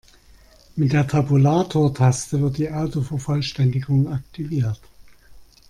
[0.75, 4.81] Mit der Tabulatortaste wird die Autovervollständigung aktiviert.